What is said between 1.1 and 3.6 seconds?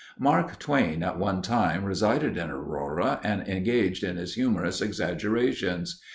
one time resided in Aurora and